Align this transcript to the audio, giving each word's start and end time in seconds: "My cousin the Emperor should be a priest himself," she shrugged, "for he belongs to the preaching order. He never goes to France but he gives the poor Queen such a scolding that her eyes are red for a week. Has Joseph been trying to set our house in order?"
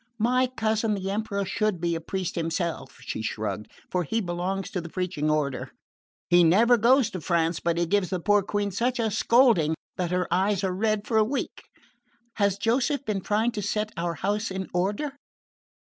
"My 0.17 0.47
cousin 0.47 0.95
the 0.95 1.11
Emperor 1.11 1.45
should 1.45 1.79
be 1.79 1.93
a 1.93 2.01
priest 2.01 2.33
himself," 2.33 2.97
she 3.01 3.21
shrugged, 3.21 3.71
"for 3.91 4.03
he 4.03 4.19
belongs 4.19 4.71
to 4.71 4.81
the 4.81 4.89
preaching 4.89 5.29
order. 5.29 5.69
He 6.27 6.43
never 6.43 6.75
goes 6.75 7.11
to 7.11 7.21
France 7.21 7.59
but 7.59 7.77
he 7.77 7.85
gives 7.85 8.09
the 8.09 8.19
poor 8.19 8.41
Queen 8.41 8.71
such 8.71 8.97
a 8.97 9.11
scolding 9.11 9.75
that 9.97 10.09
her 10.09 10.27
eyes 10.33 10.63
are 10.63 10.73
red 10.73 11.05
for 11.05 11.17
a 11.19 11.23
week. 11.23 11.65
Has 12.37 12.57
Joseph 12.57 13.05
been 13.05 13.21
trying 13.21 13.51
to 13.51 13.61
set 13.61 13.91
our 13.95 14.15
house 14.15 14.49
in 14.49 14.69
order?" 14.73 15.13